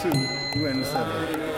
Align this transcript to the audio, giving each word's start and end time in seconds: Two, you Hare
Two, 0.00 0.10
you 0.54 0.66
Hare 0.92 1.57